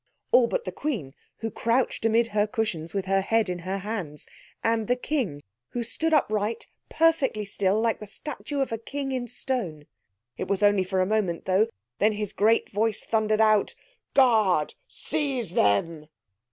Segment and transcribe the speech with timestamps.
[0.31, 4.27] All but the Queen who crouched amid her cushions with her head in her hands,
[4.63, 5.43] and the King,
[5.73, 9.85] who stood upright, perfectly still, like the statue of a king in stone.
[10.37, 11.67] It was only for a moment though.
[11.99, 13.75] Then his great voice thundered out—
[14.15, 16.07] "Guard, seize them!"